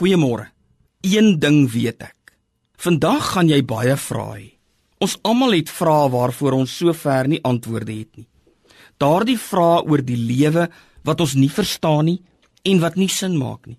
Goeiemôre. 0.00 0.46
Een 1.04 1.34
ding 1.38 1.66
weet 1.68 2.00
ek. 2.00 2.32
Vandag 2.80 3.34
gaan 3.34 3.50
jy 3.52 3.58
baie 3.68 3.92
vra 4.00 4.30
hê. 4.32 4.46
Ons 4.96 5.18
almal 5.28 5.58
het 5.58 5.68
vrae 5.68 6.06
waarvoor 6.08 6.54
ons 6.56 6.76
sover 6.80 7.26
nie 7.28 7.40
antwoorde 7.44 7.92
het 7.92 8.08
nie. 8.16 8.24
Daardie 8.96 9.36
vrae 9.36 9.82
oor 9.84 10.00
die 10.00 10.16
lewe 10.16 10.70
wat 11.04 11.20
ons 11.20 11.34
nie 11.36 11.50
verstaan 11.52 12.08
nie 12.08 12.16
en 12.64 12.80
wat 12.80 12.96
nie 12.96 13.10
sin 13.12 13.36
maak 13.36 13.68
nie. 13.68 13.76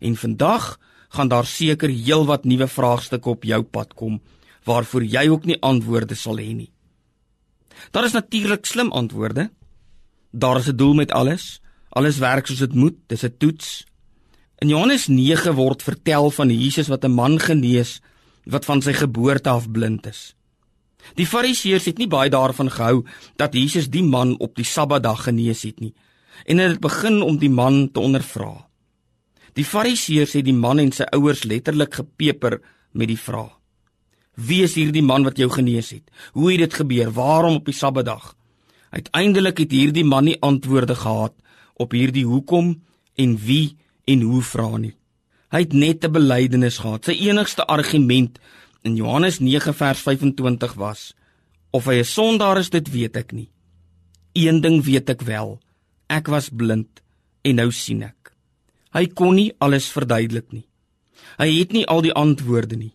En 0.00 0.16
vandag 0.16 0.70
gaan 1.18 1.28
daar 1.28 1.44
seker 1.44 1.92
heelwat 1.92 2.48
nuwe 2.48 2.68
vraagstukke 2.68 3.28
op 3.36 3.44
jou 3.44 3.60
pad 3.62 3.92
kom 3.92 4.22
waarvoor 4.64 5.04
jy 5.04 5.26
ook 5.28 5.44
nie 5.44 5.60
antwoorde 5.60 6.16
sal 6.16 6.40
hê 6.40 6.48
nie. 6.56 6.70
Daar 7.92 8.08
is 8.08 8.16
natuurlik 8.16 8.64
slim 8.64 8.88
antwoorde. 8.88 9.50
Daar 10.32 10.64
is 10.64 10.72
'n 10.72 10.76
doel 10.76 10.94
met 10.94 11.12
alles. 11.12 11.60
Alles 11.92 12.16
werk 12.18 12.46
soos 12.46 12.64
dit 12.64 12.74
moet. 12.74 12.96
Dis 13.06 13.24
'n 13.24 13.36
toets. 13.36 13.84
In 14.58 14.72
Johannes 14.72 15.06
9 15.06 15.52
word 15.54 15.84
vertel 15.86 16.32
van 16.34 16.50
Jesus 16.50 16.88
wat 16.90 17.04
'n 17.04 17.14
man 17.14 17.38
genees 17.38 18.00
wat 18.44 18.64
van 18.64 18.82
sy 18.82 18.92
geboorte 18.92 19.48
af 19.48 19.70
blind 19.70 20.06
is. 20.06 20.34
Die 21.14 21.26
Fariseërs 21.26 21.84
het 21.84 21.98
nie 21.98 22.08
baie 22.08 22.30
daarvan 22.30 22.70
gehou 22.70 23.04
dat 23.36 23.54
Jesus 23.54 23.88
die 23.88 24.02
man 24.02 24.38
op 24.38 24.56
die 24.56 24.64
Sabbatdag 24.64 25.22
genees 25.24 25.62
het 25.62 25.80
nie 25.80 25.94
en 26.44 26.58
hulle 26.58 26.70
het 26.70 26.80
begin 26.80 27.22
om 27.22 27.38
die 27.38 27.50
man 27.50 27.90
te 27.92 28.00
ondervra. 28.00 28.68
Die 29.52 29.64
Fariseërs 29.64 30.32
het 30.32 30.44
die 30.44 30.54
man 30.54 30.78
en 30.78 30.92
sy 30.92 31.04
ouers 31.12 31.44
letterlik 31.44 31.94
gepeper 31.94 32.60
met 32.92 33.08
die 33.08 33.18
vraag: 33.18 33.58
Wie 34.34 34.62
is 34.62 34.74
hierdie 34.74 35.02
man 35.02 35.22
wat 35.22 35.36
jou 35.36 35.50
genees 35.50 35.90
het? 35.90 36.10
Hoe 36.32 36.50
het 36.50 36.60
dit 36.60 36.74
gebeur? 36.74 37.12
Waarom 37.12 37.54
op 37.54 37.64
die 37.64 37.74
Sabbatdag? 37.74 38.34
Uiteindelik 38.90 39.58
het 39.58 39.70
hierdie 39.70 40.04
man 40.04 40.24
nie 40.24 40.40
antwoorde 40.40 40.94
gehad 40.94 41.34
op 41.74 41.92
hierdie 41.92 42.24
hoekom 42.24 42.82
en 43.14 43.36
wie 43.36 43.76
en 44.08 44.24
hoe 44.24 44.42
vra 44.42 44.70
nie. 44.80 44.94
Hy 45.52 45.60
het 45.64 45.72
net 45.72 46.04
'n 46.04 46.12
belydenis 46.12 46.78
gehad. 46.78 47.04
Sy 47.04 47.16
enigste 47.28 47.64
argument 47.64 48.38
in 48.82 48.96
Johannes 48.96 49.38
9 49.38 49.74
vers 49.74 50.00
25 50.00 50.74
was: 50.74 51.14
Of 51.70 51.84
hy 51.84 52.00
'n 52.00 52.04
sondaar 52.04 52.58
is, 52.58 52.70
dit 52.70 52.90
weet 52.90 53.16
ek 53.16 53.32
nie. 53.32 53.50
Een 54.32 54.60
ding 54.60 54.84
weet 54.84 55.08
ek 55.10 55.22
wel: 55.22 55.60
Ek 56.06 56.26
was 56.26 56.48
blind 56.48 57.02
en 57.42 57.54
nou 57.54 57.70
sien 57.72 58.02
ek. 58.02 58.32
Hy 58.92 59.06
kon 59.06 59.34
nie 59.34 59.52
alles 59.58 59.88
verduidelik 59.88 60.52
nie. 60.52 60.66
Hy 61.38 61.58
het 61.58 61.72
nie 61.72 61.86
al 61.86 62.02
die 62.02 62.12
antwoorde 62.12 62.76
nie. 62.76 62.94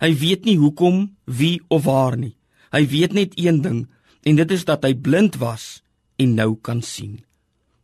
Hy 0.00 0.14
weet 0.18 0.44
nie 0.44 0.56
hoekom, 0.58 1.16
wie 1.24 1.62
of 1.68 1.84
waar 1.84 2.16
nie. 2.16 2.36
Hy 2.72 2.86
weet 2.86 3.12
net 3.12 3.32
een 3.38 3.62
ding 3.62 3.88
en 4.22 4.36
dit 4.36 4.50
is 4.50 4.64
dat 4.64 4.84
hy 4.84 4.94
blind 4.94 5.36
was 5.36 5.82
en 6.16 6.34
nou 6.34 6.56
kan 6.60 6.82
sien. 6.82 7.20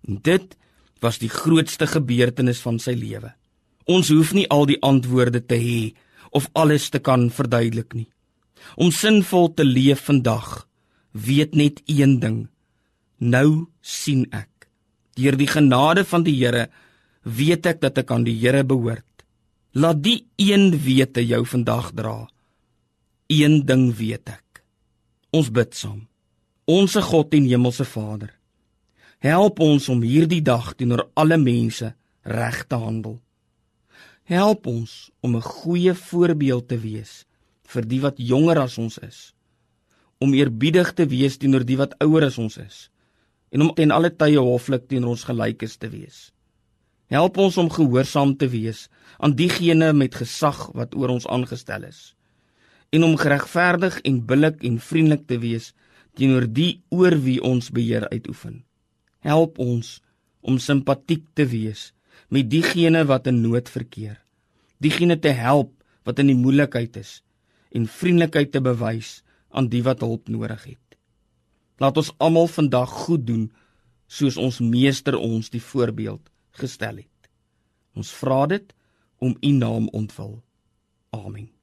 En 0.08 0.18
dit 0.22 0.56
was 1.04 1.18
die 1.22 1.30
grootste 1.32 1.86
gebeurtenis 1.86 2.60
van 2.64 2.78
sy 2.82 2.94
lewe. 2.98 3.32
Ons 3.88 4.10
hoef 4.12 4.34
nie 4.36 4.46
al 4.52 4.66
die 4.68 4.78
antwoorde 4.84 5.40
te 5.40 5.56
hê 5.56 5.80
of 6.36 6.48
alles 6.52 6.90
te 6.92 7.00
kan 7.00 7.28
verduidelik 7.32 7.94
nie. 7.96 8.08
Om 8.76 8.92
sinvol 8.92 9.48
te 9.54 9.64
leef 9.64 10.04
vandag, 10.08 10.66
weet 11.12 11.54
net 11.54 11.80
een 11.86 12.18
ding. 12.20 12.38
Nou 13.18 13.68
sien 13.80 14.26
ek. 14.30 14.68
Deur 15.18 15.38
die 15.38 15.48
genade 15.50 16.04
van 16.04 16.22
die 16.26 16.36
Here 16.36 16.68
weet 17.22 17.66
ek 17.66 17.80
dat 17.82 17.98
ek 17.98 18.10
aan 18.14 18.26
die 18.26 18.36
Here 18.38 18.62
behoort. 18.64 19.04
Laat 19.74 20.02
die 20.02 20.26
een 20.36 20.70
wete 20.84 21.24
jou 21.24 21.44
vandag 21.46 21.92
dra. 21.96 22.28
Een 23.28 23.64
ding 23.66 23.90
weet 23.96 24.28
ek. 24.30 24.62
Ons 25.34 25.50
bid 25.52 25.74
saam. 25.74 26.06
Onse 26.68 27.02
God 27.02 27.34
en 27.34 27.46
Hemelse 27.48 27.84
Vader, 27.88 28.30
help 29.18 29.58
ons 29.58 29.88
om 29.90 30.02
hierdie 30.06 30.42
dag 30.42 30.74
teenoor 30.78 31.08
alle 31.18 31.38
mense 31.42 31.90
reg 32.22 32.58
te 32.70 32.78
handel. 32.78 33.18
Help 34.28 34.66
ons 34.66 35.10
om 35.20 35.36
'n 35.36 35.42
goeie 35.42 35.94
voorbeeld 35.94 36.68
te 36.68 36.78
wees 36.78 37.24
vir 37.64 37.82
die 37.86 38.00
wat 38.00 38.14
jonger 38.18 38.58
as 38.58 38.78
ons 38.78 38.98
is, 38.98 39.34
om 40.18 40.34
eerbiedig 40.34 40.92
te 40.94 41.06
wees 41.06 41.36
teenoor 41.36 41.64
die 41.64 41.76
wat 41.76 41.94
ouer 41.98 42.24
as 42.24 42.38
ons 42.38 42.56
is 42.56 42.90
en 43.50 43.62
om 43.62 43.74
ten 43.74 43.90
alle 43.90 44.10
tye 44.10 44.38
hoflik 44.38 44.88
teenoor 44.88 45.10
ons 45.10 45.24
gelykes 45.24 45.76
te 45.76 45.88
wees. 45.88 46.32
Help 47.08 47.38
ons 47.38 47.56
om 47.56 47.70
gehoorsaam 47.70 48.36
te 48.36 48.48
wees 48.48 48.88
aan 49.18 49.34
diegene 49.34 49.92
met 49.92 50.14
gesag 50.14 50.70
wat 50.74 50.94
oor 50.94 51.08
ons 51.08 51.26
aangestel 51.26 51.84
is 51.84 52.14
en 52.90 53.04
om 53.04 53.16
geregverdig 53.16 54.00
en 54.00 54.26
billik 54.26 54.62
en 54.62 54.78
vriendelik 54.80 55.26
te 55.26 55.38
wees 55.38 55.74
teenoor 56.14 56.46
die 56.46 56.82
oor 56.88 57.18
wie 57.20 57.42
ons 57.42 57.70
beheer 57.70 58.08
uitoefen. 58.08 58.67
Help 59.24 59.58
ons 59.58 59.98
om 60.40 60.58
simpatiek 60.62 61.24
te 61.34 61.46
wees 61.48 61.92
met 62.28 62.48
diegene 62.50 63.04
wat 63.08 63.26
in 63.26 63.40
nood 63.42 63.68
verkeer. 63.68 64.18
Diegene 64.78 65.18
te 65.18 65.32
help 65.34 65.72
wat 66.06 66.20
in 66.22 66.30
die 66.30 66.38
moeilikheid 66.38 66.96
is 67.00 67.18
en 67.74 67.88
vriendelikheid 67.90 68.52
te 68.52 68.62
bewys 68.64 69.18
aan 69.50 69.68
die 69.72 69.82
wat 69.84 70.04
hulp 70.04 70.28
nodig 70.28 70.64
het. 70.64 70.98
Laat 71.78 71.98
ons 72.00 72.12
almal 72.18 72.48
vandag 72.50 72.90
goed 73.06 73.26
doen 73.26 73.48
soos 74.08 74.38
ons 74.40 74.60
meester 74.64 75.18
ons 75.18 75.50
die 75.52 75.62
voorbeeld 75.62 76.30
gestel 76.58 77.04
het. 77.04 77.30
Ons 77.94 78.14
vra 78.14 78.46
dit 78.46 78.74
om 79.18 79.36
u 79.40 79.52
naam 79.52 79.88
ontwil. 79.92 80.38
Amen. 81.10 81.57